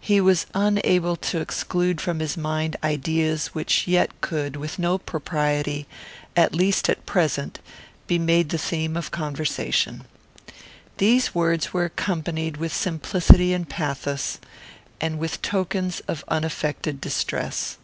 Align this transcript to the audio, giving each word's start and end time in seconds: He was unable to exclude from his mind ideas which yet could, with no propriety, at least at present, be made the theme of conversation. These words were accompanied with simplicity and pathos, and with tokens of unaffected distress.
He 0.00 0.20
was 0.20 0.46
unable 0.54 1.14
to 1.14 1.40
exclude 1.40 2.00
from 2.00 2.18
his 2.18 2.36
mind 2.36 2.74
ideas 2.82 3.54
which 3.54 3.86
yet 3.86 4.10
could, 4.20 4.56
with 4.56 4.76
no 4.76 4.98
propriety, 4.98 5.86
at 6.34 6.52
least 6.52 6.88
at 6.88 7.06
present, 7.06 7.60
be 8.08 8.18
made 8.18 8.48
the 8.48 8.58
theme 8.58 8.96
of 8.96 9.12
conversation. 9.12 10.02
These 10.98 11.32
words 11.32 11.72
were 11.72 11.84
accompanied 11.84 12.56
with 12.56 12.74
simplicity 12.74 13.52
and 13.54 13.68
pathos, 13.68 14.40
and 15.00 15.20
with 15.20 15.40
tokens 15.42 16.00
of 16.08 16.24
unaffected 16.26 17.00
distress. 17.00 17.78